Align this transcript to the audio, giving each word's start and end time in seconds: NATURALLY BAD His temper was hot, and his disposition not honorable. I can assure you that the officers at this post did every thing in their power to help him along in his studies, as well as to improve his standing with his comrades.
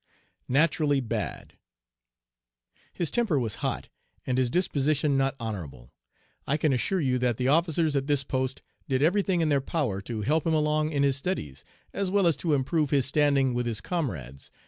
NATURALLY 0.47 0.99
BAD 1.01 1.59
His 2.91 3.11
temper 3.11 3.37
was 3.39 3.53
hot, 3.61 3.89
and 4.25 4.39
his 4.39 4.49
disposition 4.49 5.15
not 5.15 5.35
honorable. 5.39 5.93
I 6.47 6.57
can 6.57 6.73
assure 6.73 6.99
you 6.99 7.19
that 7.19 7.37
the 7.37 7.49
officers 7.49 7.95
at 7.95 8.07
this 8.07 8.23
post 8.23 8.63
did 8.89 9.03
every 9.03 9.21
thing 9.21 9.41
in 9.41 9.49
their 9.49 9.61
power 9.61 10.01
to 10.01 10.21
help 10.21 10.47
him 10.47 10.55
along 10.55 10.91
in 10.91 11.03
his 11.03 11.17
studies, 11.17 11.63
as 11.93 12.09
well 12.09 12.25
as 12.25 12.35
to 12.37 12.55
improve 12.55 12.89
his 12.89 13.05
standing 13.05 13.53
with 13.53 13.67
his 13.67 13.79
comrades. 13.79 14.49